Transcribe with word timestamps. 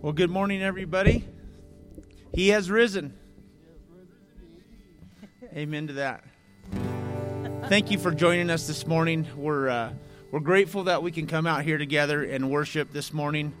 Well, 0.00 0.12
good 0.12 0.30
morning, 0.30 0.62
everybody. 0.62 1.24
He 2.32 2.50
has 2.50 2.70
risen. 2.70 3.18
Amen 5.52 5.88
to 5.88 5.94
that. 5.94 6.22
Thank 7.68 7.90
you 7.90 7.98
for 7.98 8.12
joining 8.12 8.48
us 8.48 8.68
this 8.68 8.86
morning. 8.86 9.26
We're 9.36 9.68
uh, 9.68 9.92
we're 10.30 10.38
grateful 10.38 10.84
that 10.84 11.02
we 11.02 11.10
can 11.10 11.26
come 11.26 11.48
out 11.48 11.64
here 11.64 11.78
together 11.78 12.22
and 12.22 12.48
worship 12.48 12.92
this 12.92 13.12
morning, 13.12 13.52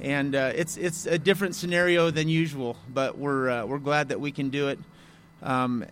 and 0.00 0.36
uh, 0.36 0.52
it's 0.54 0.76
it's 0.76 1.06
a 1.06 1.18
different 1.18 1.56
scenario 1.56 2.12
than 2.12 2.28
usual, 2.28 2.76
but 2.88 3.18
we're 3.18 3.50
uh, 3.50 3.66
we're 3.66 3.78
glad 3.78 4.10
that 4.10 4.20
we 4.20 4.30
can 4.30 4.48
do 4.48 4.68
it. 4.68 4.78
Um, 5.42 5.84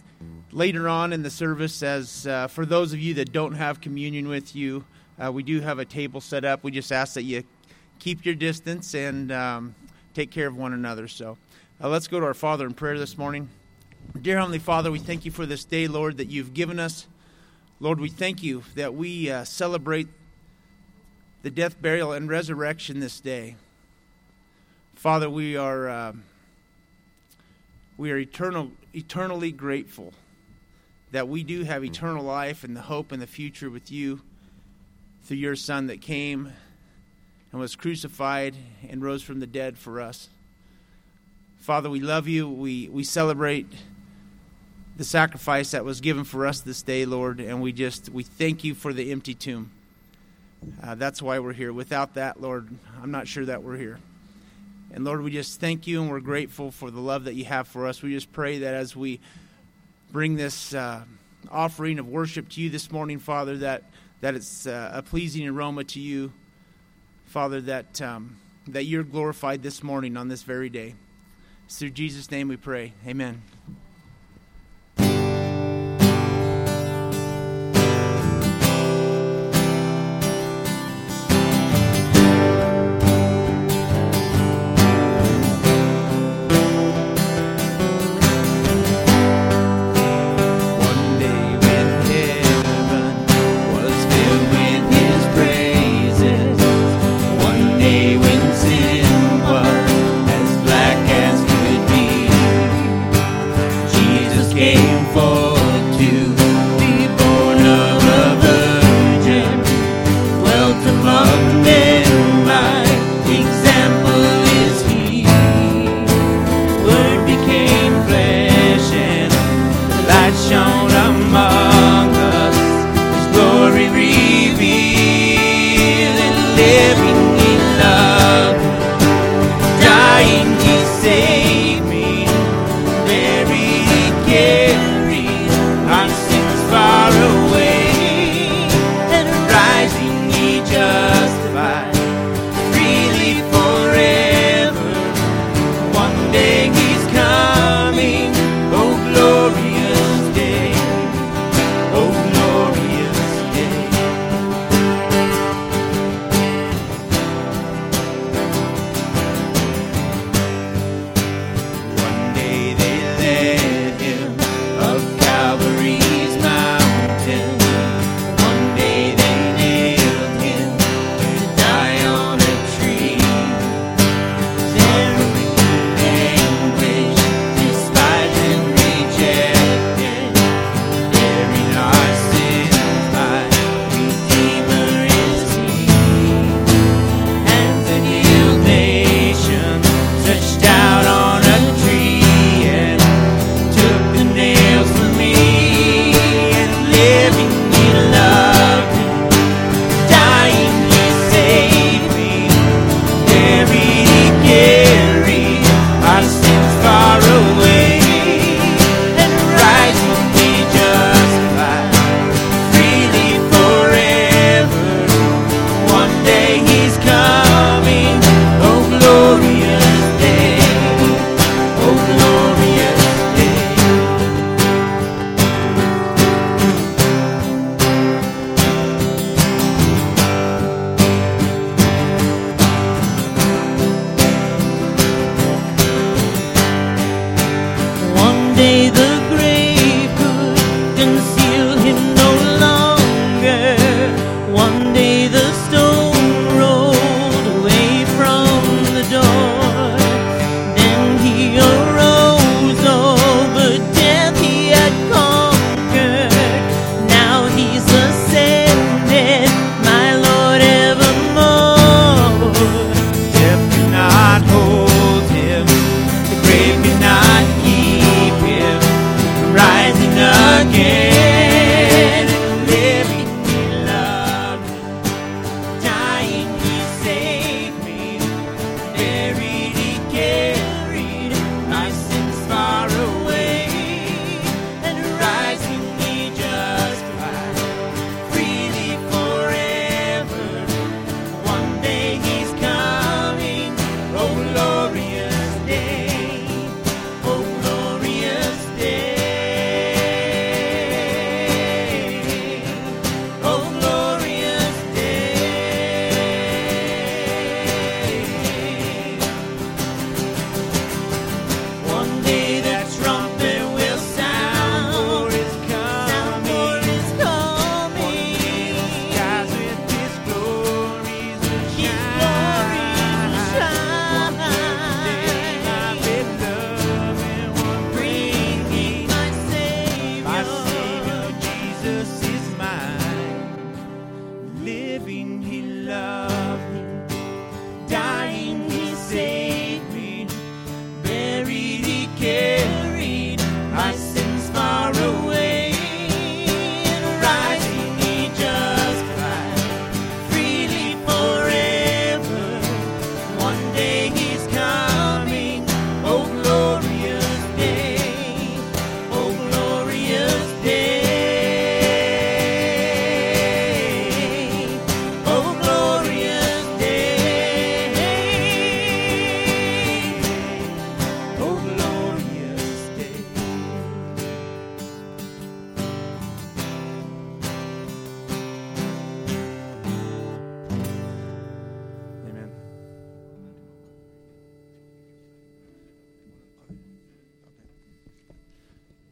later 0.53 0.89
on 0.89 1.13
in 1.13 1.25
the 1.25 1.31
service, 1.31 1.83
as 1.83 2.25
uh, 2.25 2.47
for 2.47 2.65
those 2.65 2.93
of 2.93 3.01
you 3.01 3.15
that 3.15 3.33
don't 3.33 3.55
have 3.55 3.81
communion 3.81 4.29
with 4.29 4.55
you, 4.55 4.85
uh, 5.19 5.33
we 5.33 5.43
do 5.43 5.61
have 5.61 5.81
a 5.81 5.85
table 5.85 6.21
set 6.21 6.45
up. 6.45 6.63
We 6.63 6.71
just 6.71 6.93
ask 6.93 7.15
that 7.15 7.25
you 7.25 7.43
keep 7.99 8.25
your 8.25 8.37
distance 8.37 8.95
and 8.95 9.33
um, 9.33 9.75
take 10.19 10.33
care 10.33 10.49
of 10.49 10.57
one 10.57 10.73
another. 10.73 11.07
So 11.07 11.39
uh, 11.81 11.89
let's 11.89 12.09
go 12.09 12.19
to 12.19 12.27
our 12.27 12.35
Father 12.35 12.67
in 12.67 12.75
prayer 12.75 12.99
this 12.99 13.17
morning. 13.17 13.49
Dear 14.21 14.39
Heavenly 14.39 14.59
Father, 14.59 14.91
we 14.91 14.99
thank 14.99 15.25
you 15.25 15.31
for 15.31 15.47
this 15.47 15.65
day, 15.65 15.87
Lord, 15.87 16.17
that 16.17 16.27
you've 16.29 16.55
given 16.55 16.81
us. 16.81 17.07
Lord, 17.79 18.01
we 18.01 18.09
thank 18.09 18.43
you 18.43 18.65
that 18.75 18.95
we 18.95 19.31
uh, 19.31 19.45
celebrate 19.45 20.09
the 21.43 21.51
death, 21.51 21.81
burial, 21.81 22.11
and 22.11 22.29
resurrection 22.29 22.99
this 22.99 23.21
day. 23.21 23.55
Father, 24.97 25.31
we 25.31 25.57
are 25.57 25.89
uh, 25.89 26.13
we 27.97 28.11
are 28.11 28.19
eternal, 28.19 28.73
eternally 28.93 29.53
grateful 29.53 30.13
that 31.13 31.29
we 31.29 31.45
do 31.45 31.63
have 31.63 31.85
eternal 31.85 32.25
life 32.25 32.65
and 32.65 32.77
the 32.77 32.83
hope 32.83 33.13
and 33.13 33.23
the 33.23 33.29
future 33.29 33.71
with 33.71 33.93
you 33.93 34.21
through 35.23 35.37
your 35.37 35.55
Son 35.55 35.87
that 35.87 36.01
came 36.01 36.55
and 37.51 37.61
was 37.61 37.77
crucified 37.77 38.55
and 38.89 39.03
rose 39.03 39.23
from 39.23 39.41
the 39.41 39.47
dead 39.47 39.79
for 39.79 40.01
us. 40.01 40.29
Father, 41.59 41.91
we 41.91 42.01
love 42.01 42.29
you. 42.29 42.49
We, 42.49 42.89
we 42.89 43.05
celebrate 43.05 43.67
the 44.97 45.05
sacrifice 45.05 45.71
that 45.71 45.85
was 45.85 46.01
given 46.01 46.25
for 46.25 46.47
us 46.47 46.61
this 46.61 46.83
day, 46.83 47.05
Lord, 47.05 47.41
and 47.41 47.63
we 47.63 47.73
just 47.73 48.09
we 48.11 48.23
thank 48.23 48.65
you 48.65 48.75
for 48.75 48.93
the 48.93 49.13
empty 49.13 49.35
tomb. 49.35 49.71
Uh, 50.83 50.95
that's 50.97 51.23
why 51.23 51.39
we're 51.39 51.53
here. 51.53 51.73
Without 51.73 52.15
that, 52.15 52.41
Lord, 52.41 52.69
I'm 53.01 53.11
not 53.11 53.29
sure 53.29 53.45
that 53.45 53.63
we're 53.63 53.77
here. 53.77 54.01
And 54.91 55.05
Lord, 55.05 55.23
we 55.23 55.31
just 55.31 55.61
thank 55.61 55.87
you 55.87 56.01
and 56.01 56.11
we're 56.11 56.21
grateful 56.21 56.71
for 56.71 56.91
the 56.91 57.01
love 57.01 57.25
that 57.25 57.35
you 57.35 57.45
have 57.45 57.69
for 57.69 57.87
us. 57.87 58.03
We 58.03 58.13
just 58.13 58.33
pray 58.33 58.59
that 58.59 58.75
as 58.75 58.97
we 58.97 59.21
bring 60.11 60.37
this 60.37 60.75
uh, 60.75 61.03
offering 61.51 61.99
of 61.99 62.09
worship 62.09 62.49
to 62.51 62.61
you 62.61 62.71
this 62.71 62.91
morning, 62.91 63.19
Father, 63.19 63.59
that, 63.59 63.85
that 64.21 64.35
it's 64.35 64.67
uh, 64.67 64.91
a 64.95 65.03
pleasing 65.03 65.47
aroma 65.47 65.85
to 65.85 66.01
you. 66.01 66.33
Father, 67.29 67.61
that, 67.61 68.01
um, 68.01 68.39
that 68.67 68.85
you're 68.85 69.03
glorified 69.05 69.63
this 69.63 69.83
morning 69.83 70.17
on 70.17 70.29
this 70.29 70.43
very 70.43 70.71
day. 70.71 70.95
It's 71.67 71.79
through 71.79 71.91
Jesus' 71.91 72.31
name 72.31 72.49
we 72.49 72.57
pray. 72.57 72.95
Amen. 73.07 73.43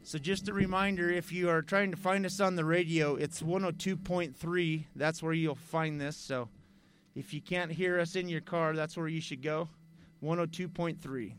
So, 0.07 0.21
just 0.21 0.49
a 0.49 0.53
reminder 0.53 1.11
if 1.11 1.33
you 1.33 1.49
are 1.49 1.63
trying 1.63 1.91
to 1.91 1.97
find 1.97 2.25
us 2.25 2.39
on 2.39 2.55
the 2.55 2.65
radio, 2.65 3.17
it's 3.17 3.43
102.3. 3.43 4.85
That's 4.95 5.21
where 5.21 5.33
you'll 5.33 5.57
find 5.57 6.01
this. 6.01 6.17
So, 6.17 6.49
if 7.17 7.35
you 7.35 7.41
can't 7.41 7.73
hear 7.73 7.99
us 7.99 8.15
in 8.15 8.29
your 8.29 8.41
car, 8.41 8.77
that's 8.77 8.97
where 8.97 9.09
you 9.09 9.21
should 9.21 9.43
go 9.43 9.69
102.3. 10.23 11.33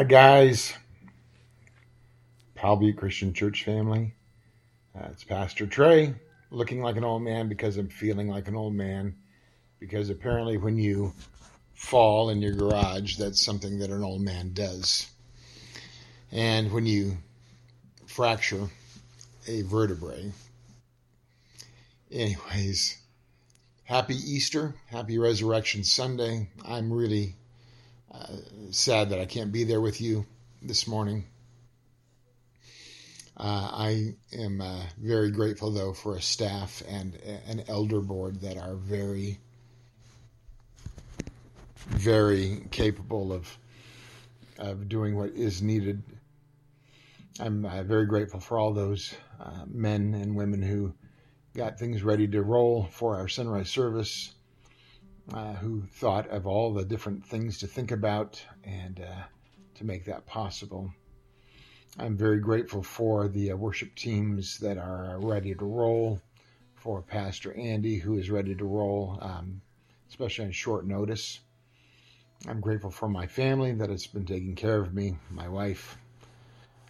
Hi, 0.00 0.04
guys. 0.04 0.72
Powell 2.54 2.90
Christian 2.94 3.34
Church 3.34 3.64
family. 3.64 4.14
Uh, 4.98 5.08
it's 5.12 5.24
Pastor 5.24 5.66
Trey, 5.66 6.14
looking 6.50 6.80
like 6.80 6.96
an 6.96 7.04
old 7.04 7.20
man 7.20 7.50
because 7.50 7.76
I'm 7.76 7.90
feeling 7.90 8.26
like 8.26 8.48
an 8.48 8.56
old 8.56 8.72
man. 8.72 9.14
Because 9.78 10.08
apparently, 10.08 10.56
when 10.56 10.78
you 10.78 11.12
fall 11.74 12.30
in 12.30 12.40
your 12.40 12.54
garage, 12.54 13.18
that's 13.18 13.44
something 13.44 13.78
that 13.80 13.90
an 13.90 14.02
old 14.02 14.22
man 14.22 14.54
does. 14.54 15.06
And 16.32 16.72
when 16.72 16.86
you 16.86 17.18
fracture 18.06 18.68
a 19.46 19.60
vertebrae, 19.60 20.32
anyways, 22.10 22.96
happy 23.84 24.16
Easter, 24.16 24.72
happy 24.86 25.18
Resurrection 25.18 25.84
Sunday. 25.84 26.48
I'm 26.64 26.90
really 26.90 27.34
uh, 28.10 28.36
sad 28.70 29.10
that 29.10 29.20
I 29.20 29.26
can't 29.26 29.52
be 29.52 29.64
there 29.64 29.80
with 29.80 30.00
you 30.00 30.26
this 30.62 30.86
morning. 30.86 31.26
Uh, 33.36 33.70
I 33.72 34.14
am 34.32 34.60
uh, 34.60 34.82
very 34.98 35.30
grateful, 35.30 35.70
though, 35.70 35.94
for 35.94 36.16
a 36.16 36.22
staff 36.22 36.82
and 36.88 37.14
an 37.46 37.64
elder 37.68 38.00
board 38.00 38.40
that 38.42 38.58
are 38.58 38.74
very, 38.74 39.38
very 41.88 42.66
capable 42.70 43.32
of 43.32 43.56
of 44.58 44.88
doing 44.88 45.16
what 45.16 45.30
is 45.30 45.62
needed. 45.62 46.02
I'm 47.38 47.64
uh, 47.64 47.82
very 47.82 48.04
grateful 48.04 48.40
for 48.40 48.58
all 48.58 48.74
those 48.74 49.14
uh, 49.40 49.64
men 49.66 50.14
and 50.14 50.36
women 50.36 50.60
who 50.60 50.92
got 51.54 51.78
things 51.78 52.02
ready 52.02 52.28
to 52.28 52.42
roll 52.42 52.88
for 52.92 53.16
our 53.16 53.26
sunrise 53.26 53.70
service 53.70 54.34
uh, 55.32 55.54
who 55.54 55.82
thought 55.92 56.28
of 56.28 56.46
all 56.46 56.72
the 56.72 56.84
different 56.84 57.24
things 57.24 57.58
to 57.58 57.66
think 57.66 57.90
about 57.90 58.42
and 58.64 59.00
uh, 59.00 59.22
to 59.74 59.84
make 59.84 60.04
that 60.04 60.26
possible. 60.26 60.92
I'm 61.98 62.16
very 62.16 62.38
grateful 62.38 62.82
for 62.82 63.28
the 63.28 63.52
uh, 63.52 63.56
worship 63.56 63.94
teams 63.94 64.58
that 64.58 64.78
are 64.78 65.18
ready 65.18 65.54
to 65.54 65.64
roll, 65.64 66.20
for 66.76 67.02
Pastor 67.02 67.52
Andy, 67.52 67.98
who 67.98 68.16
is 68.16 68.30
ready 68.30 68.54
to 68.54 68.64
roll, 68.64 69.18
um, 69.20 69.60
especially 70.08 70.46
on 70.46 70.52
short 70.52 70.86
notice. 70.86 71.40
I'm 72.48 72.60
grateful 72.60 72.90
for 72.90 73.08
my 73.08 73.26
family 73.26 73.72
that 73.72 73.90
has 73.90 74.06
been 74.06 74.24
taking 74.24 74.54
care 74.54 74.80
of 74.80 74.94
me, 74.94 75.18
my 75.30 75.48
wife. 75.48 75.98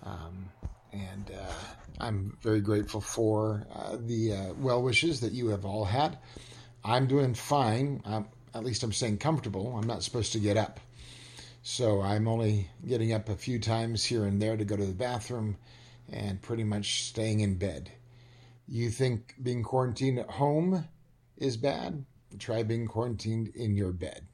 Um, 0.04 0.49
and 0.92 1.30
uh, 1.30 1.52
I'm 1.99 2.37
very 2.40 2.61
grateful 2.61 3.00
for 3.00 3.66
uh, 3.75 3.97
the 3.99 4.32
uh, 4.32 4.52
well 4.59 4.82
wishes 4.82 5.20
that 5.20 5.32
you 5.32 5.49
have 5.49 5.64
all 5.64 5.85
had. 5.85 6.18
I'm 6.84 7.06
doing 7.06 7.34
fine. 7.34 8.02
I'm, 8.04 8.26
at 8.54 8.64
least 8.64 8.82
I'm 8.82 8.92
staying 8.92 9.18
comfortable. 9.18 9.76
I'm 9.76 9.87
not 9.87 10.02
supposed 10.02 10.32
to 10.32 10.38
get 10.40 10.56
up. 10.56 10.80
So 11.62 12.00
I'm 12.00 12.26
only 12.26 12.70
getting 12.87 13.12
up 13.12 13.28
a 13.28 13.37
few 13.37 13.58
times 13.58 14.04
here 14.04 14.25
and 14.25 14.40
there 14.40 14.56
to 14.56 14.64
go 14.64 14.76
to 14.76 14.87
the 14.87 14.92
bathroom 14.92 15.56
and 16.10 16.40
pretty 16.40 16.64
much 16.64 17.04
staying 17.04 17.40
in 17.40 17.56
bed. 17.56 17.90
You 18.66 18.90
think 18.90 19.34
being 19.42 19.62
quarantined 19.62 20.18
at 20.18 20.30
home 20.30 20.88
is 21.37 21.56
bad? 21.56 22.04
Try 22.38 22.62
being 22.62 22.87
quarantined 22.87 23.49
in 23.49 23.76
your 23.76 23.92
bed. 23.92 24.26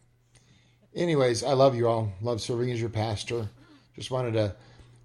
Anyways, 0.94 1.42
I 1.42 1.54
love 1.54 1.74
you 1.74 1.88
all. 1.88 2.12
Love 2.22 2.40
serving 2.40 2.70
as 2.70 2.80
your 2.80 2.90
pastor. 2.90 3.48
Just 3.94 4.10
wanted 4.10 4.34
to 4.34 4.54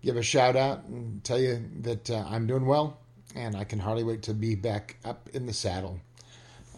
give 0.01 0.17
a 0.17 0.23
shout 0.23 0.55
out 0.55 0.85
and 0.85 1.23
tell 1.23 1.39
you 1.39 1.63
that 1.81 2.09
uh, 2.09 2.25
I'm 2.27 2.47
doing 2.47 2.65
well 2.65 2.99
and 3.35 3.55
I 3.55 3.63
can 3.63 3.79
hardly 3.79 4.03
wait 4.03 4.23
to 4.23 4.33
be 4.33 4.55
back 4.55 4.97
up 5.05 5.29
in 5.33 5.45
the 5.45 5.53
saddle. 5.53 5.99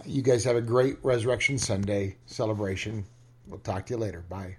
You 0.06 0.22
guys 0.22 0.44
have 0.44 0.56
a 0.56 0.62
great 0.62 0.98
Resurrection 1.04 1.58
Sunday 1.58 2.18
celebration. 2.26 3.06
We'll 3.48 3.60
talk 3.60 3.86
to 3.88 3.94
you 3.94 4.00
later. 4.00 4.24
Bye. 4.30 4.58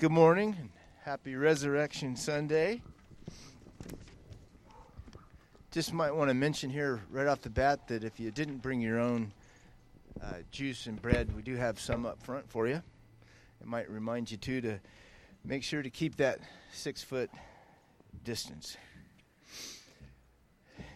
Good 0.00 0.12
morning 0.12 0.56
and 0.58 0.70
happy 1.04 1.34
Resurrection 1.34 2.16
Sunday. 2.16 2.80
Just 5.70 5.92
might 5.92 6.12
want 6.12 6.30
to 6.30 6.34
mention 6.34 6.70
here 6.70 7.02
right 7.10 7.26
off 7.26 7.42
the 7.42 7.50
bat 7.50 7.86
that 7.88 8.02
if 8.02 8.18
you 8.18 8.30
didn't 8.30 8.62
bring 8.62 8.80
your 8.80 8.98
own 8.98 9.30
uh, 10.24 10.36
juice 10.50 10.86
and 10.86 11.02
bread, 11.02 11.36
we 11.36 11.42
do 11.42 11.54
have 11.56 11.78
some 11.78 12.06
up 12.06 12.22
front 12.22 12.48
for 12.48 12.66
you. 12.66 12.82
It 13.60 13.66
might 13.66 13.90
remind 13.90 14.30
you 14.30 14.38
too 14.38 14.62
to 14.62 14.80
make 15.44 15.62
sure 15.62 15.82
to 15.82 15.90
keep 15.90 16.16
that 16.16 16.38
six 16.72 17.02
foot 17.02 17.28
distance. 18.24 18.78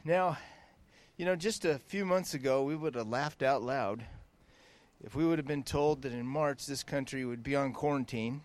Now, 0.03 0.39
you 1.19 1.27
know, 1.27 1.37
just 1.37 1.67
a 1.67 1.79
few 1.79 2.07
months 2.07 2.33
ago, 2.33 2.63
we 2.63 2.75
would 2.75 2.95
have 2.95 3.09
laughed 3.09 3.43
out 3.43 3.63
loud 3.63 4.03
if 5.05 5.15
we 5.15 5.27
would 5.27 5.39
have 5.39 5.47
been 5.47 5.63
told 5.63 6.01
that 6.01 6.13
in 6.13 6.27
March 6.27 6.65
this 6.65 6.83
country 6.83 7.27
would 7.27 7.43
be 7.43 7.55
on 7.55 7.75
quarantine 7.75 8.41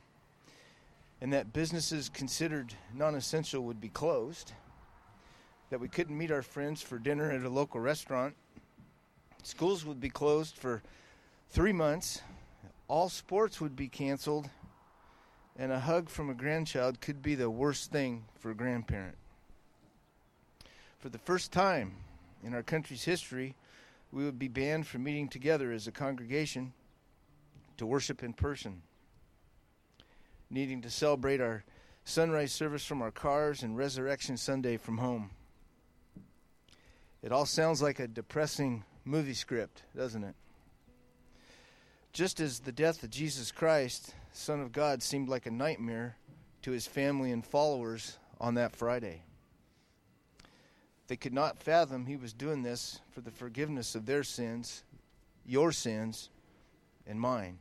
and 1.21 1.33
that 1.33 1.51
businesses 1.53 2.09
considered 2.09 2.73
non 2.93 3.15
essential 3.15 3.63
would 3.63 3.81
be 3.81 3.89
closed, 3.89 4.53
that 5.69 5.79
we 5.79 5.87
couldn't 5.87 6.17
meet 6.17 6.31
our 6.31 6.41
friends 6.41 6.81
for 6.81 6.97
dinner 6.97 7.31
at 7.31 7.43
a 7.43 7.49
local 7.49 7.79
restaurant, 7.79 8.35
schools 9.43 9.85
would 9.85 9.99
be 9.99 10.09
closed 10.09 10.55
for 10.55 10.81
three 11.49 11.73
months, 11.73 12.21
all 12.87 13.09
sports 13.09 13.59
would 13.59 13.75
be 13.75 13.87
canceled, 13.87 14.49
and 15.57 15.71
a 15.71 15.79
hug 15.79 16.09
from 16.09 16.29
a 16.29 16.33
grandchild 16.33 17.01
could 17.01 17.21
be 17.21 17.35
the 17.35 17.49
worst 17.49 17.91
thing 17.91 18.23
for 18.39 18.51
a 18.51 18.55
grandparent. 18.55 19.17
For 20.99 21.09
the 21.09 21.17
first 21.17 21.51
time 21.51 21.93
in 22.43 22.53
our 22.53 22.63
country's 22.63 23.03
history, 23.03 23.55
we 24.11 24.23
would 24.23 24.39
be 24.39 24.47
banned 24.47 24.87
from 24.87 25.03
meeting 25.03 25.27
together 25.27 25.71
as 25.71 25.85
a 25.85 25.91
congregation 25.91 26.73
to 27.77 27.85
worship 27.85 28.23
in 28.23 28.33
person 28.33 28.81
needing 30.49 30.81
to 30.81 30.89
celebrate 30.89 31.41
our 31.41 31.63
sunrise 32.03 32.51
service 32.51 32.85
from 32.85 33.01
our 33.01 33.11
cars 33.11 33.61
and 33.61 33.77
Resurrection 33.77 34.37
Sunday 34.37 34.77
from 34.77 34.97
home. 34.97 35.29
It 37.21 37.31
all 37.31 37.45
sounds 37.45 37.81
like 37.81 37.99
a 37.99 38.07
depressing 38.07 38.83
movie 39.05 39.33
script, 39.33 39.83
doesn't 39.95 40.23
it? 40.23 40.35
Just 42.13 42.39
as 42.39 42.59
the 42.59 42.71
death 42.71 43.03
of 43.03 43.11
Jesus 43.11 43.51
Christ, 43.51 44.13
Son 44.31 44.59
of 44.59 44.71
God, 44.71 45.03
seemed 45.03 45.29
like 45.29 45.45
a 45.45 45.51
nightmare 45.51 46.17
to 46.63 46.71
his 46.71 46.87
family 46.87 47.31
and 47.31 47.45
followers 47.45 48.17
on 48.39 48.55
that 48.55 48.75
Friday. 48.75 49.23
They 51.07 51.17
could 51.17 51.33
not 51.33 51.61
fathom 51.61 52.05
he 52.05 52.15
was 52.15 52.33
doing 52.33 52.63
this 52.63 52.99
for 53.11 53.21
the 53.21 53.31
forgiveness 53.31 53.95
of 53.95 54.05
their 54.05 54.23
sins, 54.23 54.83
your 55.45 55.71
sins, 55.71 56.29
and 57.05 57.19
mine. 57.19 57.59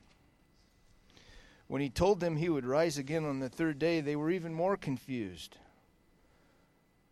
When 1.68 1.82
he 1.82 1.90
told 1.90 2.20
them 2.20 2.36
he 2.36 2.48
would 2.48 2.64
rise 2.64 2.96
again 2.96 3.26
on 3.26 3.40
the 3.40 3.50
third 3.50 3.78
day, 3.78 4.00
they 4.00 4.16
were 4.16 4.30
even 4.30 4.54
more 4.54 4.76
confused. 4.76 5.58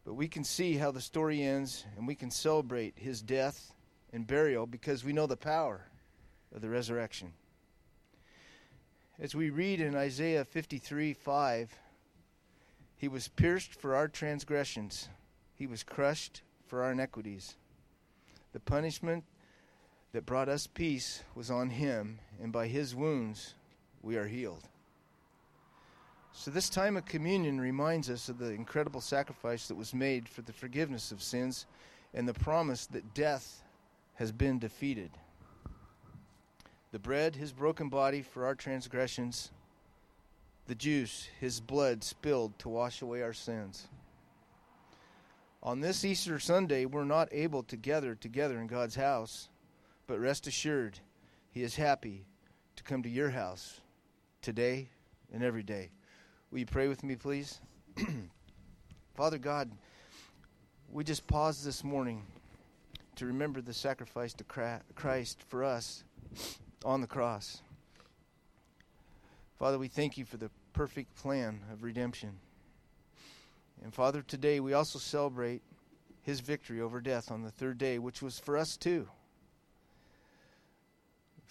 But 0.05 0.15
we 0.15 0.29
can 0.29 0.45
see 0.45 0.75
how 0.75 0.91
the 0.91 1.01
story 1.01 1.43
ends, 1.43 1.85
and 1.97 2.07
we 2.07 2.15
can 2.15 2.31
celebrate 2.31 2.95
his 2.97 3.21
death 3.21 3.75
and 4.13 4.27
burial 4.27 4.67
because 4.67 5.05
we 5.05 5.13
know 5.13 5.27
the 5.27 5.37
power 5.37 5.83
of 6.55 6.63
the 6.63 6.71
resurrection. 6.71 7.33
As 9.19 9.35
we 9.35 9.51
read 9.51 9.81
in 9.81 9.95
Isaiah 9.95 10.45
53 10.45 11.13
5, 11.13 11.75
he 12.97 13.09
was 13.09 13.29
pierced 13.29 13.75
for 13.75 13.95
our 13.95 14.09
transgressions, 14.09 15.11
he 15.55 15.67
was 15.67 15.83
crushed 15.83 16.41
for 16.67 16.83
our 16.83 16.93
iniquities. 16.93 17.57
The 18.55 18.61
punishment 18.61 19.25
that 20.13 20.25
brought 20.25 20.49
us 20.49 20.67
peace 20.67 21.25
was 21.35 21.51
on 21.51 21.71
him, 21.71 22.21
and 22.43 22.53
by 22.53 22.69
his 22.69 22.95
wounds 22.95 23.55
we 24.07 24.17
are 24.17 24.29
healed. 24.29 24.63
So, 26.33 26.53
this 26.53 26.71
time 26.71 26.97
of 26.97 27.07
communion 27.07 27.61
reminds 27.61 28.09
us 28.09 28.29
of 28.29 28.39
the 28.39 28.51
incredible 28.51 29.01
sacrifice 29.01 29.67
that 29.67 29.75
was 29.75 29.93
made 29.93 30.29
for 30.29 30.43
the 30.43 30.53
forgiveness 30.53 31.11
of 31.11 31.21
sins 31.21 31.67
and 32.15 32.29
the 32.29 32.35
promise 32.35 32.87
that 32.87 33.15
death 33.15 33.65
has 34.15 34.31
been 34.31 34.61
defeated. 34.61 35.11
The 36.93 37.01
bread, 37.01 37.35
his 37.35 37.53
broken 37.53 37.89
body 37.89 38.23
for 38.23 38.47
our 38.47 38.55
transgressions, 38.55 39.51
the 40.69 40.77
juice, 40.77 41.29
his 41.41 41.59
blood 41.59 42.05
spilled 42.05 42.57
to 42.61 42.69
wash 42.69 43.03
away 43.03 43.23
our 43.23 43.33
sins. 43.33 43.89
On 45.65 45.81
this 45.81 46.05
Easter 46.05 46.39
Sunday, 46.39 46.85
we're 46.85 47.05
not 47.05 47.29
able 47.33 47.65
to 47.65 47.77
gather 47.77 48.15
together 48.15 48.61
in 48.61 48.69
God's 48.69 48.95
house, 48.95 49.49
but 50.07 50.21
rest 50.21 50.47
assured, 50.47 51.01
he 51.51 51.65
is 51.65 51.75
happy 51.75 52.25
to 52.77 52.85
come 52.85 53.03
to 53.03 53.09
your 53.09 53.31
house 53.31 53.81
today 54.47 54.89
and 55.33 55.43
every 55.43 55.65
day. 55.65 55.91
Will 56.53 56.61
you 56.61 56.67
pray 56.67 56.87
with 56.87 57.03
me, 57.03 57.17
please? 57.17 57.61
Father 59.17 59.39
God, 59.39 59.73
we 60.89 61.03
just 61.03 61.27
pause 61.27 61.65
this 61.65 61.83
morning 61.83 62.23
to 63.17 63.27
remember 63.27 63.61
the 63.61 63.75
sacrifice 63.75 64.33
to 64.35 64.45
Christ 64.95 65.43
for 65.49 65.65
us 65.65 66.05
on 66.85 67.01
the 67.01 67.09
cross. 67.09 67.61
Father, 69.59 69.81
we 69.81 69.89
thank 69.89 70.17
you 70.17 70.25
for 70.25 70.37
the 70.37 70.53
perfect 70.73 71.17
plan 71.17 71.65
of 71.73 71.83
redemption. 71.83 72.39
And 73.83 73.93
Father, 73.93 74.23
today 74.23 74.61
we 74.61 74.75
also 74.75 75.01
celebrate 75.01 75.63
his 76.23 76.39
victory 76.39 76.81
over 76.81 77.01
death 77.01 77.33
on 77.33 77.43
the 77.43 77.51
third 77.51 77.79
day, 77.79 77.99
which 77.99 78.23
was 78.23 78.39
for 78.39 78.57
us 78.57 78.77
too. 78.77 79.09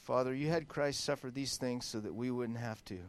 Father, 0.05 0.35
you 0.35 0.49
had 0.49 0.67
Christ 0.67 1.03
suffer 1.03 1.31
these 1.31 1.57
things 1.57 1.83
so 1.83 1.99
that 1.99 2.13
we 2.13 2.29
wouldn't 2.29 2.59
have 2.59 2.85
to. 2.85 2.99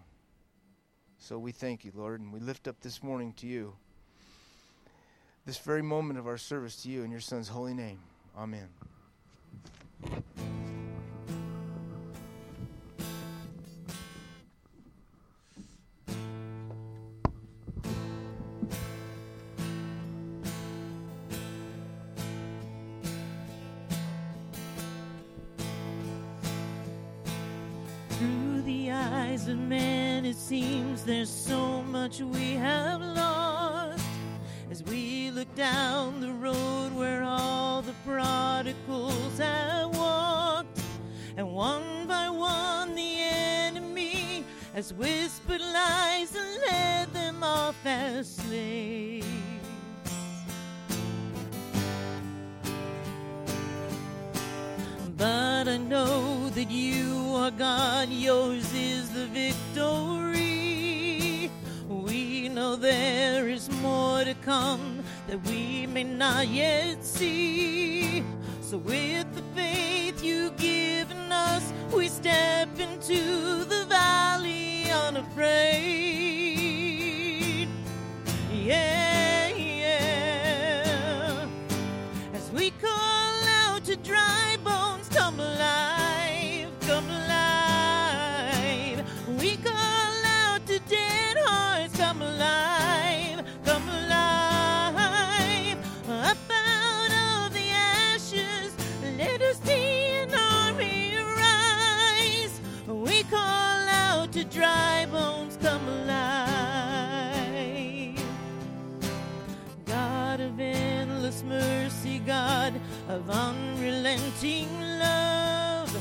So 1.18 1.38
we 1.38 1.52
thank 1.52 1.84
you, 1.84 1.92
Lord, 1.94 2.20
and 2.20 2.32
we 2.32 2.40
lift 2.40 2.66
up 2.66 2.80
this 2.80 3.02
morning 3.02 3.34
to 3.34 3.46
you. 3.46 3.74
This 5.44 5.58
very 5.58 5.82
moment 5.82 6.18
of 6.18 6.26
our 6.26 6.38
service 6.38 6.82
to 6.84 6.88
you 6.88 7.02
in 7.02 7.10
your 7.10 7.20
Son's 7.20 7.48
holy 7.48 7.74
name. 7.74 7.98
Amen. 8.34 8.68
That 65.26 65.42
we 65.46 65.86
may 65.86 66.04
not 66.04 66.48
yet 66.48 67.04
see. 67.04 68.22
So, 68.60 68.78
with 68.78 69.26
the 69.34 69.42
faith 69.54 70.22
you've 70.24 70.56
given 70.56 71.30
us, 71.30 71.72
we 71.92 72.08
step 72.08 72.68
into 72.78 73.64
the 73.64 73.86
valley 73.88 74.90
unafraid. 74.90 75.26
Yeah. 78.52 79.15
Mercy, 111.48 112.18
God 112.20 112.74
of 113.08 113.30
unrelenting 113.30 114.68
love. 114.80 115.96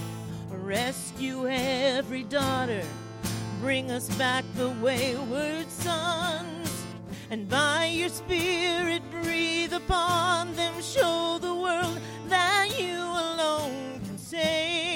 Rescue 0.51 1.47
every 1.47 2.23
daughter, 2.23 2.83
bring 3.61 3.91
us 3.91 4.09
back 4.17 4.43
the 4.55 4.69
wayward 4.81 5.69
sons. 5.69 6.85
And 7.29 7.47
by 7.49 7.85
your 7.87 8.09
Spirit, 8.09 9.01
breathe 9.11 9.73
upon 9.73 10.55
them, 10.55 10.73
show 10.81 11.37
the 11.39 11.53
world 11.53 11.99
that 12.29 12.79
you 12.79 12.97
alone 12.97 14.01
can 14.05 14.17
save. 14.17 14.94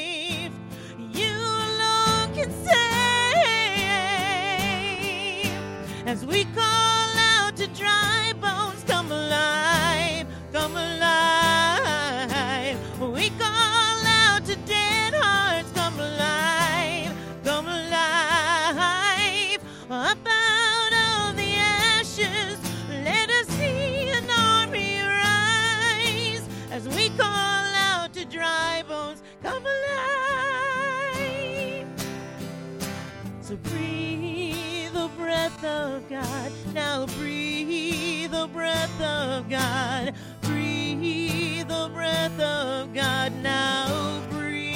God. 39.49 40.13
Breathe 40.41 41.67
the 41.67 41.89
breath 41.91 42.39
of 42.39 42.93
God. 42.93 43.33
Now 43.41 44.21
breathe. 44.29 44.69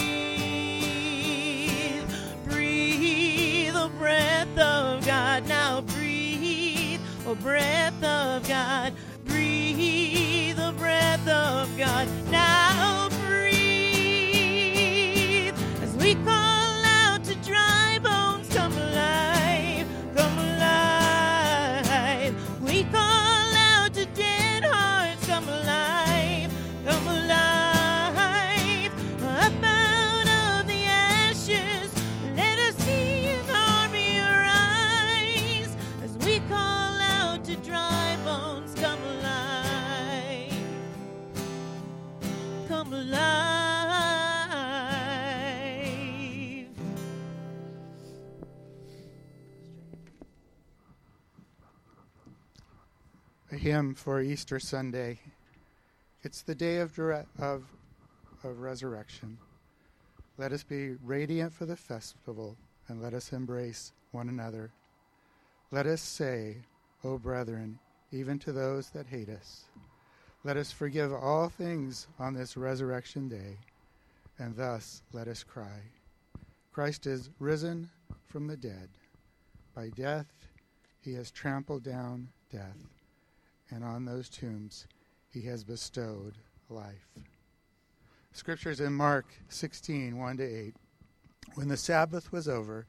Breathe 2.46 3.74
the 3.74 3.92
breath 4.00 4.58
of 4.58 5.06
God. 5.06 5.48
Now 5.48 5.82
breathe. 5.82 7.00
Oh, 7.28 7.36
breath 7.36 8.04
of 8.04 8.48
God. 8.48 8.94
Hymn 53.64 53.96
for 53.96 54.20
Easter 54.20 54.60
Sunday. 54.60 55.18
It's 56.22 56.42
the 56.42 56.54
day 56.54 56.80
of, 56.80 56.94
dire- 56.94 57.26
of, 57.40 57.64
of 58.44 58.60
resurrection. 58.60 59.38
Let 60.38 60.52
us 60.52 60.64
be 60.64 60.96
radiant 61.02 61.54
for 61.54 61.66
the 61.66 61.78
festival 61.78 62.58
and 62.90 63.02
let 63.02 63.14
us 63.14 63.32
embrace 63.32 63.94
one 64.12 64.28
another. 64.28 64.70
Let 65.72 65.86
us 65.86 66.02
say, 66.02 66.58
O 67.06 67.18
brethren, 67.18 67.80
even 68.12 68.38
to 68.40 68.52
those 68.52 68.90
that 68.90 69.08
hate 69.08 69.30
us, 69.30 69.64
let 70.44 70.58
us 70.58 70.74
forgive 70.74 71.14
all 71.14 71.48
things 71.48 72.10
on 72.20 72.34
this 72.34 72.58
resurrection 72.58 73.30
day, 73.30 73.58
and 74.40 74.58
thus 74.58 75.04
let 75.14 75.30
us 75.30 75.42
cry. 75.42 75.80
Christ 76.74 77.08
is 77.08 77.30
risen 77.40 77.90
from 78.28 78.46
the 78.46 78.58
dead. 78.58 78.90
By 79.74 79.88
death, 79.96 80.28
he 81.00 81.14
has 81.14 81.32
trampled 81.32 81.84
down 81.84 82.28
death 82.52 82.76
and 83.74 83.84
on 83.84 84.06
those 84.06 84.30
tombs 84.30 84.88
he 85.30 85.42
has 85.42 85.64
bestowed 85.64 86.36
life. 86.70 87.08
Scriptures 88.32 88.80
in 88.80 88.94
Mark 88.94 89.26
16, 89.50 90.18
1 90.18 90.38
to 90.38 90.44
8. 90.44 90.76
When 91.56 91.68
the 91.68 91.78
Sabbath 91.78 92.32
was 92.32 92.48
over, 92.48 92.86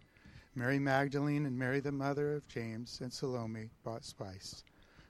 Mary 0.54 0.78
Magdalene 0.78 1.46
and 1.46 1.58
Mary 1.58 1.80
the 1.80 1.92
mother 1.92 2.34
of 2.34 2.48
James 2.48 3.00
and 3.02 3.12
Salome 3.12 3.70
bought 3.82 4.04
spice, 4.04 4.62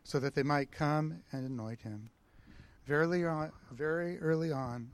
so 0.05 0.19
that 0.21 0.35
they 0.35 0.43
might 0.43 0.71
come 0.71 1.23
and 1.33 1.47
anoint 1.47 1.83
him. 1.83 2.11
Very, 2.87 3.25
on, 3.25 3.51
very 3.73 4.19
early 4.21 4.53
on, 4.53 4.91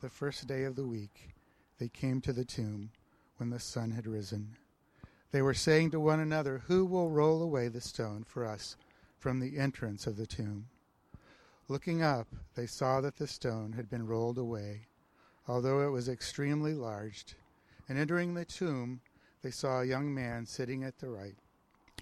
the 0.00 0.10
first 0.10 0.46
day 0.46 0.64
of 0.64 0.76
the 0.76 0.86
week, 0.86 1.34
they 1.78 1.88
came 1.88 2.20
to 2.20 2.32
the 2.32 2.44
tomb 2.44 2.90
when 3.36 3.50
the 3.50 3.60
sun 3.60 3.90
had 3.92 4.06
risen. 4.06 4.56
They 5.30 5.42
were 5.42 5.54
saying 5.54 5.90
to 5.92 6.00
one 6.00 6.20
another, 6.20 6.62
Who 6.66 6.84
will 6.84 7.10
roll 7.10 7.42
away 7.42 7.68
the 7.68 7.80
stone 7.80 8.24
for 8.24 8.44
us 8.44 8.76
from 9.24 9.40
the 9.40 9.56
entrance 9.56 10.06
of 10.06 10.18
the 10.18 10.26
tomb? 10.26 10.66
Looking 11.66 12.02
up, 12.02 12.28
they 12.56 12.66
saw 12.66 13.00
that 13.00 13.16
the 13.16 13.26
stone 13.26 13.72
had 13.72 13.88
been 13.88 14.06
rolled 14.06 14.36
away, 14.36 14.82
although 15.48 15.80
it 15.80 15.90
was 15.90 16.10
extremely 16.10 16.74
large. 16.74 17.24
And 17.88 17.96
entering 17.96 18.34
the 18.34 18.44
tomb, 18.44 19.00
they 19.40 19.50
saw 19.50 19.80
a 19.80 19.86
young 19.86 20.12
man 20.12 20.44
sitting 20.44 20.84
at 20.84 20.98
the 20.98 21.08
right, 21.08 21.36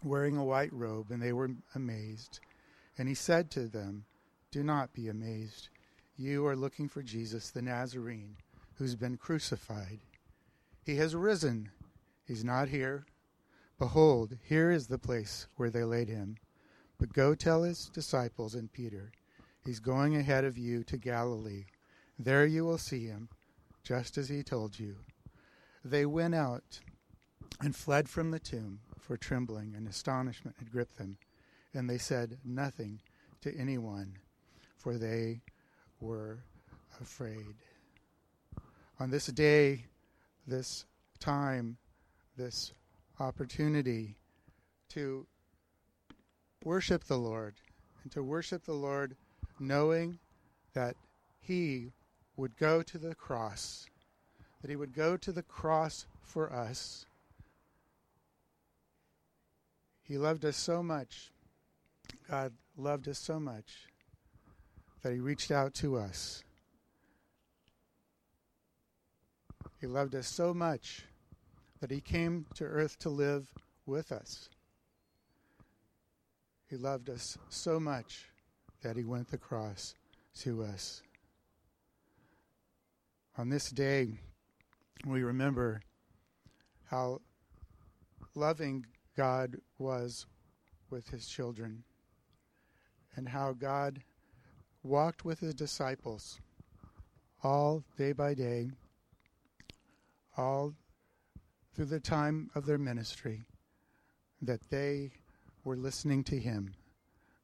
wearing 0.02 0.37
a 0.37 0.44
white 0.44 0.72
robe, 0.72 1.12
and 1.12 1.22
they 1.22 1.32
were 1.32 1.52
amazed. 1.76 2.40
And 2.98 3.06
he 3.06 3.14
said 3.14 3.52
to 3.52 3.68
them, 3.68 4.04
Do 4.50 4.64
not 4.64 4.92
be 4.92 5.06
amazed. 5.06 5.68
You 6.16 6.44
are 6.48 6.56
looking 6.56 6.88
for 6.88 7.04
Jesus 7.04 7.50
the 7.50 7.62
Nazarene, 7.62 8.35
who's 8.78 8.96
been 8.96 9.16
crucified. 9.16 10.00
He 10.85 10.96
has 10.96 11.14
risen. 11.14 11.70
He's 12.26 12.42
not 12.42 12.70
here. 12.70 13.06
Behold, 13.78 14.38
here 14.42 14.72
is 14.72 14.88
the 14.88 14.98
place 14.98 15.46
where 15.54 15.70
they 15.70 15.85
laid 15.85 16.08
him. 16.08 16.38
But 17.02 17.14
go 17.14 17.34
tell 17.34 17.64
his 17.64 17.88
disciples 17.88 18.54
and 18.54 18.72
Peter, 18.72 19.10
He's 19.64 19.80
going 19.80 20.14
ahead 20.14 20.44
of 20.44 20.56
you 20.56 20.84
to 20.84 20.96
Galilee. 20.96 21.64
There 22.16 22.46
you 22.46 22.64
will 22.64 22.78
see 22.78 23.06
him, 23.06 23.28
just 23.82 24.16
as 24.16 24.28
he 24.28 24.44
told 24.44 24.78
you. 24.78 24.94
They 25.84 26.06
went 26.06 26.36
out 26.36 26.78
and 27.60 27.74
fled 27.74 28.08
from 28.08 28.30
the 28.30 28.38
tomb, 28.38 28.78
for 29.00 29.16
trembling 29.16 29.74
and 29.76 29.88
astonishment 29.88 30.54
had 30.60 30.70
gripped 30.70 30.96
them. 30.96 31.18
And 31.74 31.90
they 31.90 31.98
said 31.98 32.38
nothing 32.44 33.00
to 33.40 33.52
anyone, 33.56 34.18
for 34.76 34.96
they 34.96 35.40
were 36.00 36.44
afraid. 37.00 37.56
On 39.00 39.10
this 39.10 39.26
day, 39.26 39.86
this 40.46 40.84
time, 41.18 41.78
this 42.36 42.72
opportunity 43.18 44.14
to 44.90 45.26
worship 46.64 47.05
the 47.05 47.18
Lord, 47.18 47.55
and 48.03 48.12
to 48.12 48.22
worship 48.22 48.64
the 48.64 48.72
Lord 48.72 49.16
knowing 49.59 50.18
that 50.75 50.96
He 51.40 51.92
would 52.37 52.57
go 52.57 52.83
to 52.83 52.98
the 52.98 53.14
cross, 53.14 53.87
that 54.61 54.70
He 54.70 54.77
would 54.77 54.94
go 54.94 55.16
to 55.16 55.33
the 55.33 55.42
cross 55.42 56.07
for 56.22 56.53
us. 56.53 57.07
He 60.03 60.18
loved 60.18 60.44
us 60.44 60.57
so 60.57 60.83
much. 60.83 61.31
God 62.29 62.53
loved 62.77 63.09
us 63.09 63.18
so 63.18 63.38
much 63.38 63.88
that 65.03 65.12
He 65.12 65.20
reached 65.20 65.51
out 65.51 65.75
to 65.75 65.96
us. 65.96 66.42
He 69.81 69.87
loved 69.87 70.14
us 70.14 70.29
so 70.29 70.55
much 70.55 71.05
that 71.81 71.90
He 71.90 72.01
came 72.01 72.46
to 72.55 72.64
earth 72.64 72.98
to 73.01 73.09
live 73.09 73.48
with 73.85 74.12
us. 74.12 74.48
He 76.72 76.78
loved 76.78 77.11
us 77.11 77.37
so 77.50 77.78
much 77.78 78.30
that 78.80 78.96
He 78.96 79.04
went 79.04 79.30
the 79.30 79.37
cross 79.37 79.94
to 80.38 80.62
us. 80.62 81.02
On 83.37 83.50
this 83.50 83.68
day, 83.68 84.20
we 85.04 85.22
remember 85.22 85.82
how 86.87 87.20
loving 88.35 88.87
God 89.18 89.58
was 89.76 90.24
with 90.88 91.11
His 91.11 91.28
children 91.28 91.85
and 93.16 93.28
how 93.28 93.52
God 93.52 94.02
walked 94.82 95.26
with 95.26 95.40
His 95.40 95.54
disciples 95.54 96.40
all 97.44 97.85
day 97.98 98.12
by 98.12 98.32
day, 98.32 98.70
all 100.38 100.72
through 101.74 101.85
the 101.85 102.00
time 102.00 102.48
of 102.54 102.64
their 102.64 102.78
ministry, 102.78 103.44
that 104.40 104.70
they 104.70 105.12
were 105.64 105.77
listening 105.77 106.25
to 106.25 106.38
Him, 106.38 106.75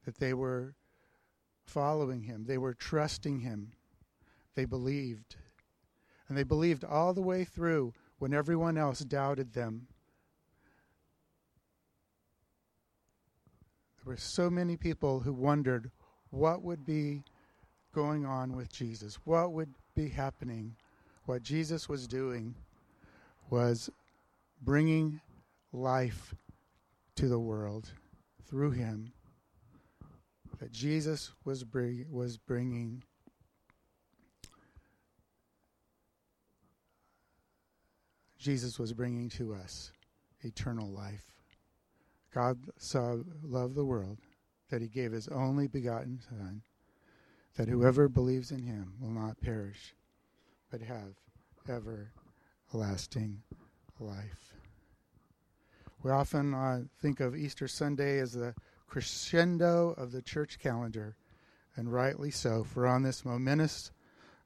that 0.05 0.19
they 0.19 0.35
were 0.35 0.75
following 1.69 2.23
him, 2.23 2.45
they 2.47 2.59
were 2.59 2.75
trusting 2.75 3.41
him, 3.41 3.73
they 4.55 4.65
believed. 4.65 5.37
And 6.29 6.37
they 6.37 6.43
believed 6.43 6.85
all 6.85 7.15
the 7.15 7.23
way 7.23 7.45
through 7.45 7.95
when 8.19 8.35
everyone 8.35 8.77
else 8.77 9.01
doubted 9.01 9.53
them. 9.53 9.87
There 13.97 14.13
were 14.13 14.19
so 14.19 14.51
many 14.51 14.77
people 14.77 15.21
who 15.21 15.33
wondered 15.33 15.91
what 16.31 16.63
would 16.63 16.85
be 16.85 17.23
going 17.95 18.27
on 18.27 18.55
with 18.55 18.71
Jesus, 18.71 19.19
what 19.25 19.53
would 19.53 19.73
be 19.95 20.09
happening. 20.09 20.77
What 21.25 21.43
Jesus 21.43 21.89
was 21.89 22.07
doing 22.07 22.55
was 23.51 23.91
bringing 24.63 25.21
life 25.73 26.35
to 27.17 27.29
the 27.29 27.39
world 27.39 27.91
through 28.49 28.73
him. 28.73 29.13
That 30.59 30.73
Jesus 30.73 31.33
was, 31.45 31.63
bring, 31.63 32.07
was 32.11 32.37
bringing 32.37 33.03
Jesus 38.39 38.79
was 38.79 38.93
bringing 38.93 39.29
to 39.31 39.53
us 39.53 39.93
eternal 40.41 40.89
life. 40.89 41.27
God 42.33 42.59
so 42.79 43.25
loved 43.43 43.75
the 43.75 43.85
world 43.85 44.19
that 44.71 44.81
he 44.81 44.89
gave 44.89 45.13
his 45.13 45.29
only 45.29 45.67
begotten 45.67 46.21
Son, 46.29 46.63
that 47.57 47.69
whoever 47.69 48.09
believes 48.09 48.53
in 48.53 48.63
him 48.63 48.95
will 49.01 49.11
not 49.11 49.41
perish, 49.41 49.95
but 50.71 50.81
have 50.81 51.15
everlasting 51.69 53.43
life. 53.99 54.48
We 56.03 56.13
often 56.13 56.55
uh, 56.55 56.83
think 57.01 57.19
of 57.19 57.35
Easter 57.35 57.67
Sunday 57.67 58.21
as 58.21 58.33
the 58.33 58.55
crescendo 58.87 59.95
of 59.97 60.13
the 60.13 60.23
church 60.23 60.59
calendar, 60.61 61.17
and 61.75 61.93
rightly 61.93 62.31
so, 62.31 62.63
for 62.63 62.87
on 62.87 63.03
this 63.03 63.25
momentous 63.25 63.91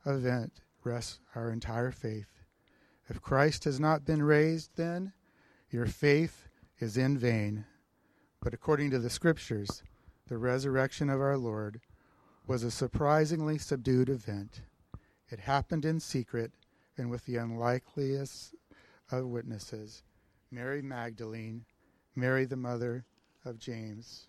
event 0.06 0.62
rests 0.82 1.20
our 1.34 1.50
entire 1.50 1.90
faith. 1.90 2.46
If 3.08 3.20
Christ 3.20 3.64
has 3.64 3.78
not 3.78 4.04
been 4.04 4.22
raised, 4.22 4.76
then 4.76 5.12
your 5.70 5.86
faith 5.86 6.48
is 6.78 6.96
in 6.96 7.18
vain. 7.18 7.66
But 8.40 8.54
according 8.54 8.90
to 8.90 8.98
the 8.98 9.10
Scriptures, 9.10 9.82
the 10.28 10.38
resurrection 10.38 11.10
of 11.10 11.20
our 11.20 11.36
Lord 11.36 11.80
was 12.46 12.62
a 12.62 12.70
surprisingly 12.70 13.58
subdued 13.58 14.08
event. 14.08 14.62
It 15.30 15.40
happened 15.40 15.84
in 15.84 16.00
secret 16.00 16.52
and 16.96 17.10
with 17.10 17.26
the 17.26 17.36
unlikeliest 17.36 18.54
of 19.10 19.26
witnesses 19.26 20.02
Mary 20.52 20.82
Magdalene, 20.82 21.64
Mary 22.14 22.44
the 22.44 22.58
mother 22.58 23.06
of 23.46 23.58
James. 23.58 24.26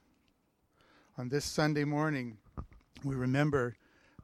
On 1.17 1.27
this 1.27 1.43
Sunday 1.43 1.83
morning, 1.83 2.37
we 3.03 3.13
remember 3.13 3.75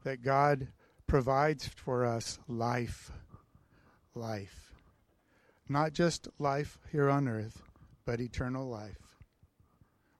that 0.02 0.22
God 0.22 0.68
provides 1.06 1.68
for 1.68 2.06
us 2.06 2.38
life. 2.48 3.12
Life. 4.14 4.72
Not 5.68 5.92
just 5.92 6.26
life 6.38 6.78
here 6.90 7.10
on 7.10 7.28
earth, 7.28 7.62
but 8.06 8.18
eternal 8.18 8.66
life. 8.66 9.18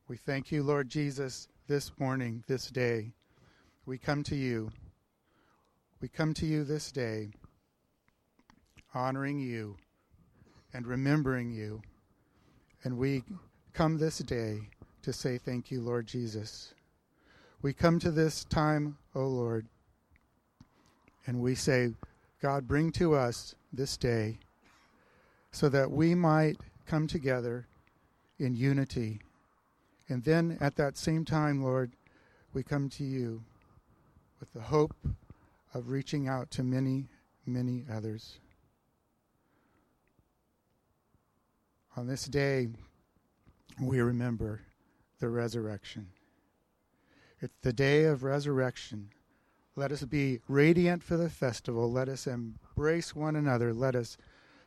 We 0.06 0.18
thank 0.18 0.52
you, 0.52 0.62
Lord 0.62 0.90
Jesus, 0.90 1.48
this 1.66 1.98
morning, 1.98 2.44
this 2.46 2.66
day. 2.66 3.14
We 3.86 3.96
come 3.96 4.22
to 4.24 4.36
you. 4.36 4.70
We 6.02 6.08
come 6.08 6.34
to 6.34 6.46
you 6.46 6.62
this 6.62 6.92
day, 6.92 7.30
honoring 8.92 9.40
you 9.40 9.78
and 10.72 10.86
remembering 10.86 11.50
you. 11.50 11.82
And 12.84 12.96
we 12.96 13.24
come 13.72 13.98
this 13.98 14.18
day 14.18 14.68
to 15.02 15.12
say 15.12 15.38
thank 15.38 15.70
you, 15.70 15.80
Lord 15.80 16.06
Jesus. 16.06 16.74
We 17.62 17.72
come 17.72 17.98
to 18.00 18.10
this 18.10 18.44
time, 18.44 18.96
O 19.14 19.26
Lord, 19.26 19.66
and 21.26 21.40
we 21.40 21.54
say, 21.54 21.94
God, 22.40 22.66
bring 22.66 22.90
to 22.92 23.14
us 23.14 23.54
this 23.72 23.96
day 23.96 24.38
so 25.52 25.68
that 25.68 25.90
we 25.90 26.14
might 26.14 26.56
come 26.86 27.06
together 27.06 27.66
in 28.38 28.54
unity. 28.54 29.20
And 30.08 30.24
then 30.24 30.56
at 30.60 30.76
that 30.76 30.96
same 30.96 31.24
time, 31.24 31.62
Lord, 31.62 31.92
we 32.52 32.62
come 32.62 32.88
to 32.90 33.04
you 33.04 33.42
with 34.40 34.52
the 34.52 34.60
hope 34.60 34.96
of 35.74 35.90
reaching 35.90 36.28
out 36.28 36.50
to 36.52 36.62
many, 36.62 37.08
many 37.46 37.84
others. 37.92 38.38
On 42.00 42.06
this 42.06 42.24
day, 42.24 42.66
we 43.78 44.00
remember 44.00 44.62
the 45.18 45.28
resurrection. 45.28 46.06
It's 47.42 47.52
the 47.60 47.74
day 47.74 48.04
of 48.04 48.24
resurrection. 48.24 49.10
Let 49.76 49.92
us 49.92 50.02
be 50.04 50.40
radiant 50.48 51.02
for 51.02 51.18
the 51.18 51.28
festival. 51.28 51.92
Let 51.92 52.08
us 52.08 52.26
embrace 52.26 53.14
one 53.14 53.36
another. 53.36 53.74
Let 53.74 53.94
us 53.94 54.16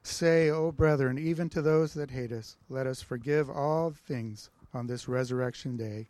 say, 0.03 0.51
O 0.51 0.71
brethren, 0.71 1.17
even 1.17 1.49
to 1.49 1.63
those 1.63 1.95
that 1.95 2.11
hate 2.11 2.31
us, 2.31 2.55
let 2.69 2.85
us 2.85 3.01
forgive 3.01 3.49
all 3.49 3.89
things 3.89 4.51
on 4.71 4.85
this 4.85 5.07
resurrection 5.07 5.75
day. 5.75 6.09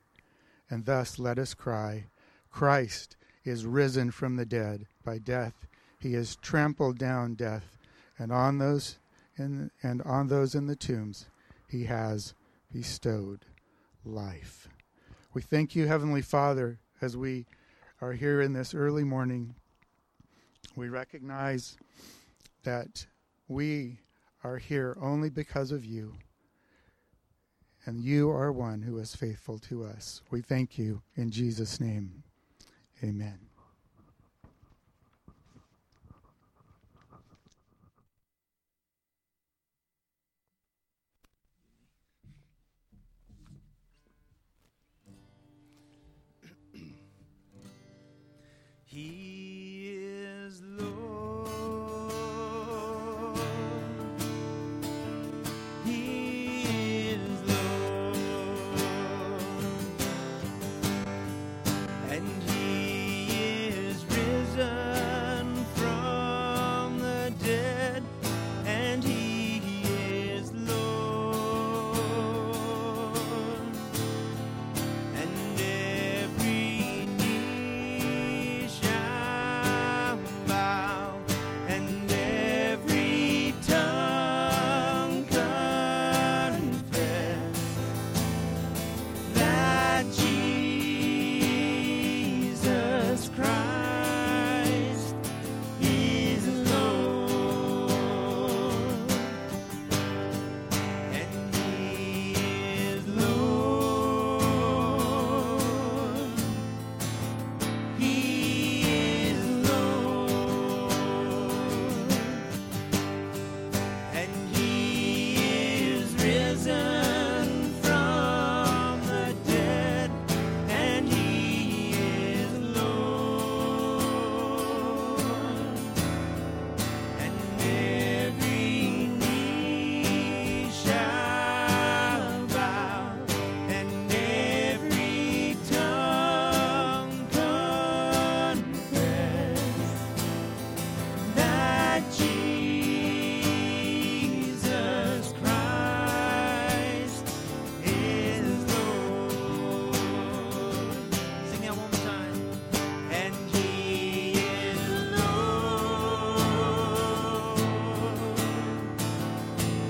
And 0.70 0.84
thus 0.84 1.18
let 1.20 1.40
us 1.40 1.54
cry, 1.54 2.08
Christ 2.50 3.16
is 3.46 3.66
risen 3.66 4.12
from 4.12 4.36
the 4.36 4.46
dead. 4.46 4.88
By 5.06 5.20
death 5.20 5.68
he 5.98 6.16
has 6.16 6.36
trampled 6.36 6.98
down 6.98 7.36
death, 7.36 7.78
and 8.20 8.30
on 8.30 8.58
those 8.58 8.98
in, 9.38 9.72
and 9.82 10.02
on 10.04 10.28
those 10.28 10.56
in 10.56 10.68
the 10.68 10.76
tombs 10.76 11.26
he 11.68 11.86
has 11.86 12.34
bestowed 12.72 13.46
life. 14.06 14.68
We 15.34 15.42
thank 15.42 15.76
you, 15.76 15.88
Heavenly 15.88 16.22
Father, 16.22 16.80
as 17.02 17.18
we 17.18 17.46
are 18.02 18.14
here 18.14 18.42
in 18.42 18.54
this 18.54 18.74
early 18.74 19.04
morning. 19.04 19.56
We 20.76 20.90
recognize 20.90 21.78
that 22.64 23.06
we 23.48 24.00
are 24.44 24.58
here 24.58 24.98
only 25.02 25.30
because 25.30 25.72
of 25.72 25.86
you, 25.86 26.16
and 27.86 28.02
you 28.02 28.30
are 28.30 28.52
one 28.52 28.82
who 28.82 28.98
is 28.98 29.16
faithful 29.16 29.60
to 29.60 29.84
us. 29.86 30.22
We 30.32 30.42
thank 30.42 30.78
you 30.78 31.02
in 31.16 31.32
Jesus' 31.32 31.80
name. 31.80 32.24
Amen. 33.04 33.53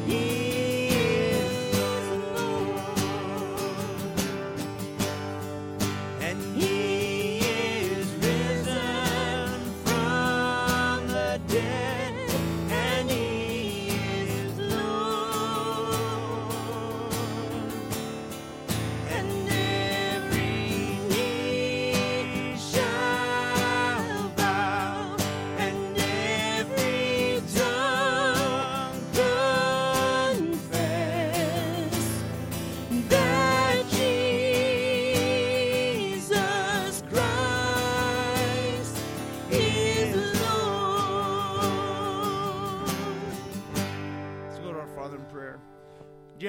yeah. 0.06 0.43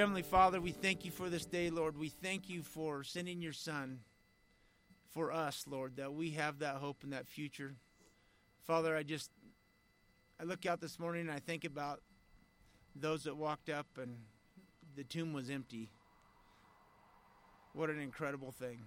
Heavenly 0.04 0.20
Father, 0.20 0.60
we 0.60 0.72
thank 0.72 1.06
you 1.06 1.10
for 1.10 1.30
this 1.30 1.46
day, 1.46 1.70
Lord. 1.70 1.96
We 1.96 2.10
thank 2.10 2.50
you 2.50 2.62
for 2.62 3.02
sending 3.04 3.40
your 3.40 3.54
Son 3.54 4.00
for 5.14 5.32
us, 5.32 5.64
Lord, 5.66 5.96
that 5.96 6.12
we 6.12 6.32
have 6.32 6.58
that 6.58 6.74
hope 6.76 7.04
and 7.04 7.14
that 7.14 7.26
future. 7.26 7.72
Father, 8.66 8.94
I 8.94 9.02
just 9.02 9.30
I 10.38 10.44
look 10.44 10.66
out 10.66 10.82
this 10.82 10.98
morning 10.98 11.22
and 11.22 11.30
I 11.30 11.38
think 11.38 11.64
about 11.64 12.02
those 12.94 13.24
that 13.24 13.38
walked 13.38 13.70
up 13.70 13.86
and 13.96 14.18
the 14.94 15.04
tomb 15.04 15.32
was 15.32 15.48
empty. 15.48 15.88
What 17.72 17.88
an 17.88 17.98
incredible 17.98 18.52
thing. 18.52 18.80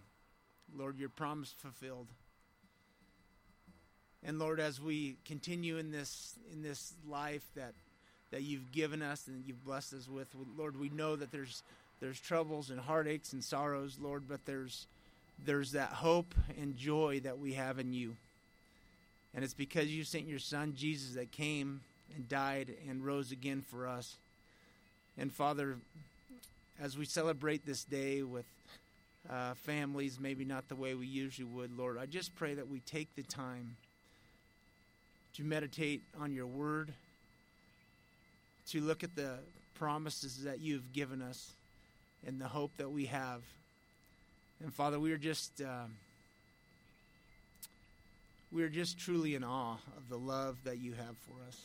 Lord, 0.71 0.99
your 0.99 1.09
promise 1.09 1.51
fulfilled. 1.51 2.09
And 4.21 4.37
Lord, 4.37 4.59
as 4.59 4.79
we 4.79 5.17
continue 5.25 5.77
in 5.77 5.89
this 5.89 6.37
in 6.53 6.61
this 6.61 6.93
life 7.07 7.49
that 7.55 7.73
that 8.31 8.43
you've 8.43 8.71
given 8.71 9.01
us 9.01 9.27
and 9.27 9.43
you've 9.45 9.63
blessed 9.65 9.93
us 9.93 10.07
with, 10.07 10.27
Lord, 10.57 10.79
we 10.79 10.89
know 10.89 11.15
that 11.15 11.31
there's 11.31 11.63
there's 11.99 12.19
troubles 12.19 12.69
and 12.69 12.79
heartaches 12.79 13.33
and 13.33 13.43
sorrows, 13.43 13.97
Lord, 13.99 14.23
but 14.27 14.45
there's 14.45 14.85
there's 15.45 15.71
that 15.71 15.89
hope 15.89 16.33
and 16.59 16.77
joy 16.77 17.21
that 17.23 17.39
we 17.39 17.53
have 17.53 17.79
in 17.79 17.93
you. 17.93 18.15
And 19.35 19.43
it's 19.43 19.53
because 19.53 19.87
you 19.87 20.03
sent 20.03 20.27
your 20.27 20.39
son 20.39 20.73
Jesus 20.75 21.15
that 21.15 21.31
came 21.31 21.81
and 22.15 22.27
died 22.27 22.73
and 22.89 23.05
rose 23.05 23.31
again 23.31 23.61
for 23.61 23.87
us. 23.87 24.15
And 25.17 25.31
Father, 25.31 25.77
as 26.79 26.97
we 26.97 27.05
celebrate 27.05 27.65
this 27.65 27.83
day 27.83 28.23
with 28.23 28.45
uh, 29.29 29.53
families, 29.55 30.19
maybe 30.19 30.45
not 30.45 30.69
the 30.69 30.75
way 30.75 30.93
we 30.93 31.07
usually 31.07 31.47
would, 31.47 31.77
Lord, 31.77 31.97
I 31.97 32.05
just 32.05 32.35
pray 32.35 32.53
that 32.53 32.69
we 32.69 32.79
take 32.79 33.15
the 33.15 33.23
time 33.23 33.75
to 35.35 35.43
meditate 35.43 36.01
on 36.19 36.33
your 36.33 36.47
word, 36.47 36.93
to 38.71 38.81
look 38.81 39.03
at 39.03 39.15
the 39.15 39.35
promises 39.75 40.43
that 40.43 40.59
you've 40.59 40.93
given 40.93 41.21
us 41.21 41.51
and 42.25 42.39
the 42.41 42.47
hope 42.47 42.71
that 42.77 42.89
we 42.89 43.05
have. 43.05 43.41
And 44.61 44.73
Father, 44.73 44.99
we 44.99 45.11
are 45.11 45.17
just 45.17 45.61
uh, 45.61 45.85
we 48.51 48.63
are 48.63 48.69
just 48.69 48.97
truly 48.97 49.35
in 49.35 49.43
awe 49.43 49.77
of 49.97 50.09
the 50.09 50.17
love 50.17 50.57
that 50.63 50.79
you 50.79 50.93
have 50.93 51.15
for 51.27 51.35
us, 51.47 51.57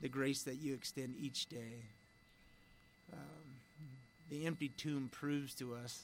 the 0.00 0.08
grace 0.08 0.42
that 0.42 0.56
you 0.56 0.74
extend 0.74 1.14
each 1.20 1.46
day. 1.46 1.82
Um, 3.12 3.18
the 4.30 4.46
empty 4.46 4.70
tomb 4.76 5.08
proves 5.10 5.54
to 5.56 5.74
us 5.74 6.02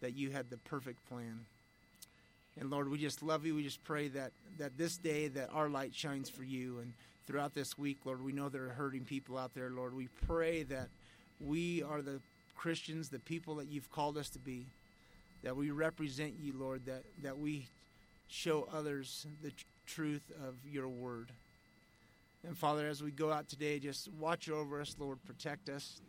that 0.00 0.16
you 0.16 0.30
had 0.30 0.50
the 0.50 0.56
perfect 0.56 0.98
plan. 1.08 1.40
And 2.60 2.70
Lord, 2.70 2.90
we 2.90 2.98
just 2.98 3.22
love 3.22 3.46
you. 3.46 3.54
We 3.54 3.62
just 3.62 3.82
pray 3.84 4.08
that, 4.08 4.32
that 4.58 4.76
this 4.76 4.96
day 4.96 5.28
that 5.28 5.50
our 5.52 5.68
light 5.68 5.94
shines 5.94 6.28
for 6.28 6.42
you. 6.42 6.80
And 6.80 6.92
throughout 7.26 7.54
this 7.54 7.78
week, 7.78 7.98
Lord, 8.04 8.22
we 8.22 8.32
know 8.32 8.48
there 8.48 8.64
are 8.64 8.70
hurting 8.70 9.04
people 9.04 9.38
out 9.38 9.54
there, 9.54 9.70
Lord. 9.70 9.94
We 9.94 10.08
pray 10.26 10.62
that 10.64 10.88
we 11.40 11.82
are 11.82 12.02
the 12.02 12.20
Christians, 12.56 13.08
the 13.08 13.18
people 13.18 13.56
that 13.56 13.68
you've 13.68 13.90
called 13.90 14.16
us 14.16 14.28
to 14.30 14.38
be, 14.38 14.66
that 15.42 15.56
we 15.56 15.70
represent 15.70 16.34
you, 16.40 16.52
Lord, 16.56 16.86
that, 16.86 17.02
that 17.22 17.38
we 17.38 17.66
show 18.28 18.68
others 18.72 19.26
the 19.42 19.50
tr- 19.50 19.64
truth 19.86 20.32
of 20.46 20.54
your 20.70 20.88
word. 20.88 21.30
And 22.46 22.56
Father, 22.56 22.88
as 22.88 23.02
we 23.02 23.10
go 23.10 23.32
out 23.32 23.48
today, 23.48 23.78
just 23.78 24.08
watch 24.12 24.48
over 24.48 24.80
us, 24.80 24.96
Lord, 24.98 25.18
protect 25.24 25.68
us, 25.68 26.00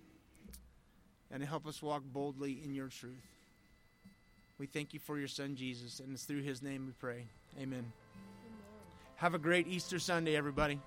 and 1.31 1.43
help 1.43 1.67
us 1.67 1.81
walk 1.81 2.03
boldly 2.05 2.61
in 2.63 2.73
your 2.73 2.87
truth. 2.87 3.27
We 4.59 4.67
thank 4.67 4.93
you 4.93 4.99
for 4.99 5.17
your 5.17 5.27
son 5.27 5.55
Jesus, 5.55 5.99
and 5.99 6.13
it's 6.13 6.23
through 6.23 6.41
his 6.41 6.61
name 6.61 6.85
we 6.85 6.93
pray. 6.99 7.25
Amen. 7.59 8.02
Have 9.23 9.35
a 9.35 9.39
great 9.39 9.69
Easter 9.69 9.99
Sunday, 9.99 10.35
everybody. 10.35 10.81